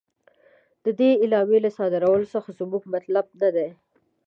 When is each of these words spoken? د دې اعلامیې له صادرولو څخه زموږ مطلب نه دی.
د 0.83 0.85
دې 0.99 1.09
اعلامیې 1.23 1.59
له 1.65 1.69
صادرولو 1.77 2.31
څخه 2.35 2.49
زموږ 2.59 2.83
مطلب 2.93 3.25
نه 3.41 3.49
دی. 3.55 3.69